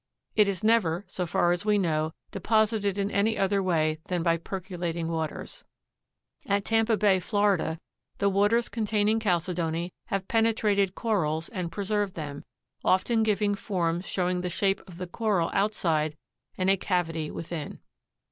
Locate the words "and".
11.49-11.71, 16.57-16.67